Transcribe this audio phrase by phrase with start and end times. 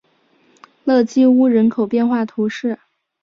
[0.83, 2.79] 勒基乌人口变化图示